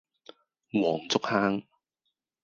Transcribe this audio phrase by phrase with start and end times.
[0.71, 1.61] 黃竹坑